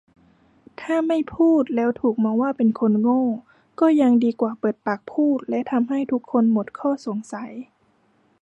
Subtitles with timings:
[0.81, 3.21] ถ้าไม่พูดแล้วถูกมองว่าเป็นคนโง่
[3.79, 7.51] ก็ยังดีกว่าเปิดปากพูดและทำให้ทุกคนหมดข้อสงสัย